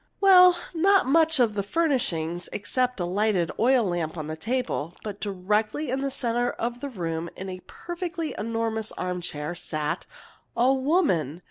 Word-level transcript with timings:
"Well, 0.19 0.57
not 0.73 1.05
much 1.05 1.39
of 1.39 1.53
the 1.53 1.61
furnishing, 1.61 2.41
except 2.51 2.99
a 2.99 3.05
lighted 3.05 3.51
oil 3.59 3.83
lamp 3.85 4.17
on 4.17 4.31
a 4.31 4.35
table. 4.35 4.95
But, 5.03 5.21
directly 5.21 5.91
in 5.91 6.01
the 6.01 6.09
center 6.09 6.49
of 6.49 6.79
the 6.79 6.89
room, 6.89 7.29
in 7.35 7.49
a 7.49 7.59
perfectly 7.67 8.33
enormous 8.35 8.91
armchair 8.93 9.53
sat 9.53 10.07
a 10.57 10.73
woman! 10.73 11.39